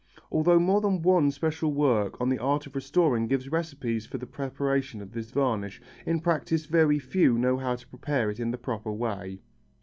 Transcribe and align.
Although 0.31 0.57
more 0.57 0.81
than 0.81 1.03
one 1.03 1.29
special 1.29 1.71
work 1.73 2.19
on 2.19 2.27
the 2.29 2.39
art 2.39 2.65
of 2.65 2.73
restoring 2.73 3.27
gives 3.27 3.51
recipes 3.51 4.07
for 4.07 4.17
the 4.17 4.25
preparation 4.25 4.99
of 4.99 5.11
this 5.11 5.29
varnish, 5.29 5.79
in 6.07 6.21
practice 6.21 6.65
very 6.65 6.97
few 6.97 7.37
know 7.37 7.55
how 7.57 7.75
to 7.75 7.87
prepare 7.87 8.31
it 8.31 8.39
in 8.39 8.49
the 8.49 8.57
proper 8.57 8.91
way. 8.91 9.41